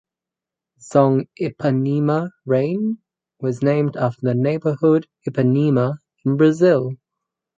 The 0.77 0.81
song 0.81 1.27
"Ipanema 1.39 2.31
Rain" 2.47 2.97
was 3.39 3.61
named 3.61 3.95
after 3.97 4.19
the 4.23 4.33
neighborhood 4.33 5.05
Ipanema 5.29 5.99
in 6.25 6.37
Brazil. 6.37 6.93